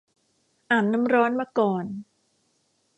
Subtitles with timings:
[0.69, 1.85] อาบน้ำร้อนมาก่อน